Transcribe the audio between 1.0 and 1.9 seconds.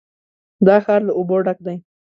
له اوبو ډک دی.